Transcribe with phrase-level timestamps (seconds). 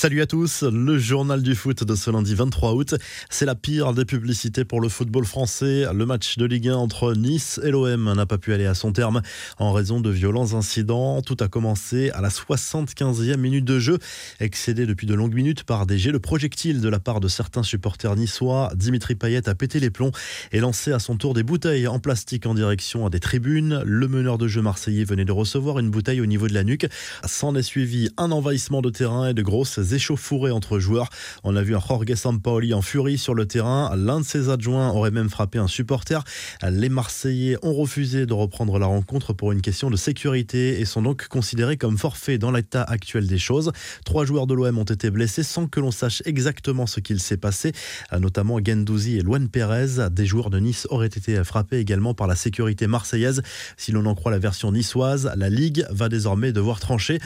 [0.00, 2.94] Salut à tous, le journal du foot de ce lundi 23 août.
[3.30, 5.86] C'est la pire des publicités pour le football français.
[5.92, 8.92] Le match de Ligue 1 entre Nice et l'OM n'a pas pu aller à son
[8.92, 9.22] terme
[9.58, 11.20] en raison de violents incidents.
[11.22, 13.98] Tout a commencé à la 75e minute de jeu,
[14.38, 17.64] excédé depuis de longues minutes par des jets de projectiles de la part de certains
[17.64, 18.70] supporters niçois.
[18.76, 20.12] Dimitri Payet a pété les plombs
[20.52, 23.82] et lancé à son tour des bouteilles en plastique en direction des tribunes.
[23.84, 26.86] Le meneur de jeu marseillais venait de recevoir une bouteille au niveau de la nuque.
[27.26, 31.08] S'en est suivi un envahissement de terrain et de grosses échauffourées entre joueurs.
[31.44, 33.94] On a vu un Jorge Sampaoli en furie sur le terrain.
[33.96, 36.24] L'un de ses adjoints aurait même frappé un supporter.
[36.68, 41.02] Les Marseillais ont refusé de reprendre la rencontre pour une question de sécurité et sont
[41.02, 43.72] donc considérés comme forfaits dans l'état actuel des choses.
[44.04, 47.36] Trois joueurs de l'OM ont été blessés sans que l'on sache exactement ce qu'il s'est
[47.36, 47.72] passé,
[48.18, 50.10] notamment Gendouzi et Luan Perez.
[50.10, 53.42] Des joueurs de Nice auraient été frappés également par la sécurité marseillaise.
[53.76, 57.18] Si l'on en croit la version niçoise, la Ligue va désormais devoir trancher.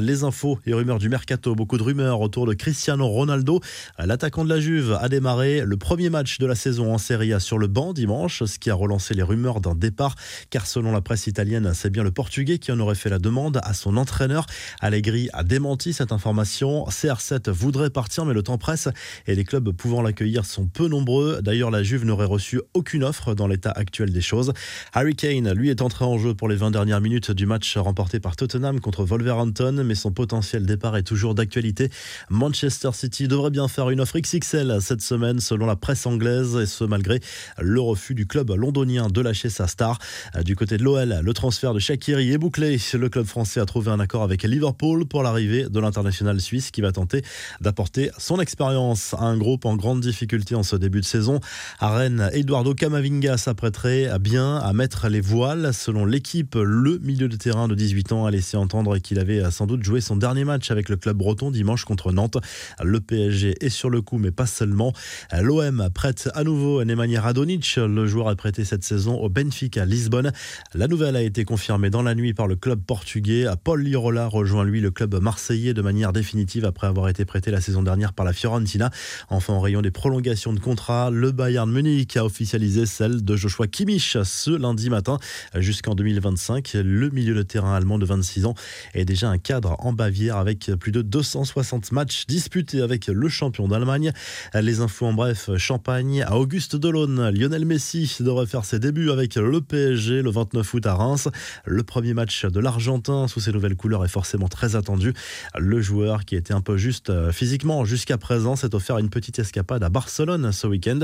[0.00, 3.60] Les infos et rumeurs du mercato, beaucoup de rumeurs autour de Cristiano Ronaldo.
[3.98, 7.40] L'attaquant de la Juve a démarré le premier match de la saison en Serie A
[7.40, 10.14] sur le banc dimanche, ce qui a relancé les rumeurs d'un départ,
[10.50, 13.60] car selon la presse italienne, c'est bien le Portugais qui en aurait fait la demande
[13.62, 14.46] à son entraîneur.
[14.80, 16.84] Allegri a démenti cette information.
[16.88, 18.88] CR7 voudrait partir, mais le temps presse
[19.26, 21.40] et les clubs pouvant l'accueillir sont peu nombreux.
[21.42, 24.52] D'ailleurs, la Juve n'aurait reçu aucune offre dans l'état actuel des choses.
[24.92, 28.20] Harry Kane, lui, est entré en jeu pour les 20 dernières minutes du match remporté
[28.20, 31.90] par Tottenham contre Wolverhampton, mais son potentiel départ est toujours d'actualité.
[32.30, 36.66] Manchester City devrait bien faire une offre XXL cette semaine selon la presse anglaise et
[36.66, 37.20] ce malgré
[37.60, 39.98] le refus du club londonien de lâcher sa star.
[40.44, 42.78] Du côté de l'OL, le transfert de Shakiri est bouclé.
[42.94, 46.80] Le club français a trouvé un accord avec Liverpool pour l'arrivée de l'international suisse qui
[46.80, 47.22] va tenter
[47.60, 51.40] d'apporter son expérience à un groupe en grande difficulté en ce début de saison.
[51.78, 55.72] À Rennes, Eduardo Camavinga s'apprêterait bien à mettre les voiles.
[55.72, 59.66] Selon l'équipe, le milieu de terrain de 18 ans a laissé entendre qu'il avait sans
[59.66, 62.36] doute joué son dernier match avec le club breton dimanche contre Nantes.
[62.82, 64.92] Le PSG est sur le coup, mais pas seulement.
[65.32, 67.76] L'OM prête à nouveau Nemanja Radonic.
[67.76, 70.32] Le joueur a prêté cette saison au Benfica Lisbonne.
[70.74, 73.46] La nouvelle a été confirmée dans la nuit par le club portugais.
[73.64, 77.60] Paul Lirola rejoint lui le club marseillais de manière définitive après avoir été prêté la
[77.60, 78.90] saison dernière par la Fiorentina.
[79.30, 83.68] Enfin, en rayon des prolongations de contrat, le Bayern Munich a officialisé celle de Joshua
[83.68, 85.18] Kimmich ce lundi matin
[85.54, 86.72] jusqu'en 2025.
[86.74, 88.54] Le milieu de terrain allemand de 26 ans
[88.94, 93.28] est déjà un cadre en Bavière avec plus de 260 60 matchs disputés avec le
[93.28, 94.12] champion d'Allemagne.
[94.54, 97.28] Les infos en bref, Champagne à Auguste Delaune.
[97.30, 101.28] Lionel Messi devrait faire ses débuts avec le PSG le 29 août à Reims.
[101.66, 105.12] Le premier match de l'Argentin sous ses nouvelles couleurs est forcément très attendu.
[105.58, 109.38] Le joueur qui était un peu juste euh, physiquement jusqu'à présent s'est offert une petite
[109.38, 111.00] escapade à Barcelone ce week-end.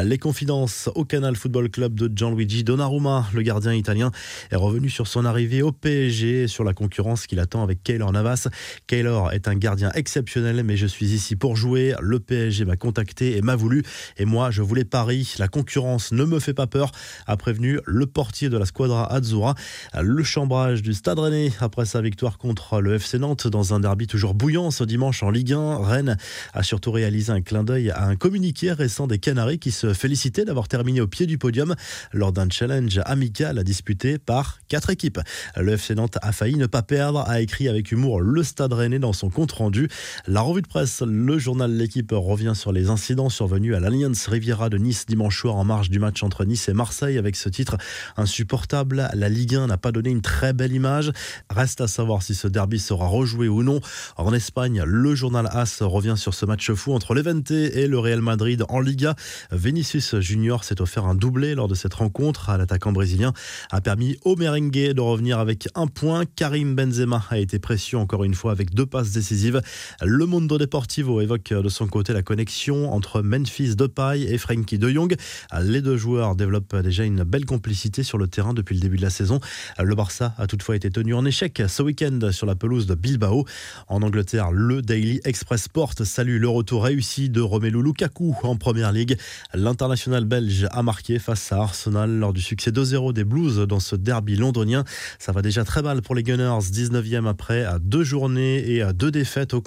[0.00, 4.12] Les confidences au Canal Football Club de Gianluigi Donnarumma, le gardien italien,
[4.52, 8.48] est revenu sur son arrivée au PSG sur la concurrence qu'il attend avec Keylor Navas.
[8.86, 11.94] Keylor est un gardien exceptionnel, mais je suis ici pour jouer.
[12.02, 13.82] Le PSG m'a contacté et m'a voulu.
[14.18, 15.36] Et moi, je voulais Paris.
[15.38, 16.92] La concurrence ne me fait pas peur,
[17.26, 19.54] a prévenu le portier de la Squadra Azzurra.
[19.98, 24.06] Le chambrage du Stade Rennais après sa victoire contre le FC Nantes dans un derby
[24.06, 25.78] toujours bouillant ce dimanche en Ligue 1.
[25.78, 26.18] Rennes
[26.52, 30.44] a surtout réalisé un clin d'œil à un communiqué récent des Canaries qui se félicitaient
[30.44, 31.74] d'avoir terminé au pied du podium
[32.12, 35.20] lors d'un challenge amical disputé par quatre équipes.
[35.56, 38.98] Le FC Nantes a failli ne pas perdre, a écrit avec humour le Stade Rennais
[38.98, 39.88] dans son compte rendu.
[40.26, 44.68] La revue de presse, le journal L'équipe revient sur les incidents survenus à l'Alliance Riviera
[44.68, 47.76] de Nice dimanche soir en marge du match entre Nice et Marseille avec ce titre
[48.16, 49.08] insupportable.
[49.14, 51.12] La Ligue 1 n'a pas donné une très belle image.
[51.50, 53.80] Reste à savoir si ce derby sera rejoué ou non.
[54.16, 58.20] En Espagne, le journal AS revient sur ce match fou entre l'Evente et le Real
[58.20, 59.14] Madrid en Liga.
[59.50, 62.50] Vinicius Junior s'est offert un doublé lors de cette rencontre.
[62.56, 63.32] L'attaquant brésilien
[63.70, 66.24] a permis au merengue de revenir avec un point.
[66.36, 69.60] Karim Benzema a été précieux encore une fois avec deux passes décisives.
[70.02, 74.88] Le Mundo Deportivo évoque de son côté la connexion entre Memphis Depay et Frankie de
[74.88, 75.16] Jong.
[75.62, 79.02] Les deux joueurs développent déjà une belle complicité sur le terrain depuis le début de
[79.02, 79.40] la saison.
[79.78, 83.44] Le Barça a toutefois été tenu en échec ce week-end sur la pelouse de Bilbao.
[83.88, 88.92] En Angleterre, le Daily Express Sport salue le retour réussi de Romelu Lukaku en Première
[88.92, 89.16] Ligue.
[89.54, 93.96] L'international belge a marqué face à Arsenal lors du succès 2-0 des Blues dans ce
[93.96, 94.84] derby londonien.
[95.18, 98.92] Ça va déjà très mal pour les Gunners, 19e après à deux journées et à
[98.92, 99.60] deux défaites au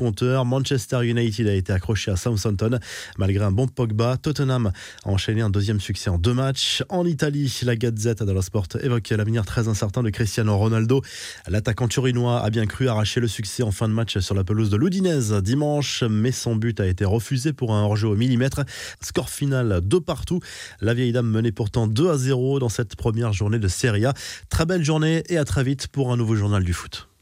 [0.46, 2.80] Manchester United a été accroché à Southampton
[3.18, 4.18] malgré un bon Pogba.
[4.18, 4.72] Tottenham
[5.04, 6.84] a enchaîné un deuxième succès en deux matchs.
[6.90, 11.02] En Italie, la Gazette dello Sport évoque l'avenir très incertain de Cristiano Ronaldo.
[11.48, 14.70] L'attaquant turinois a bien cru arracher le succès en fin de match sur la pelouse
[14.70, 18.62] de l'Udinese dimanche, mais son but a été refusé pour un hors-jeu au millimètre.
[19.02, 20.40] Score final de partout.
[20.82, 24.14] La vieille dame menait pourtant 2 à 0 dans cette première journée de Serie A.
[24.50, 27.08] Très belle journée et à très vite pour un nouveau journal du foot.